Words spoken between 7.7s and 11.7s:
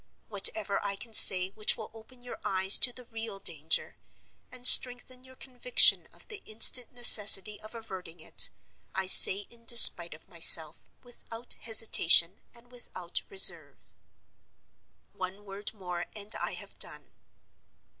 averting it, I say in despite of myself, without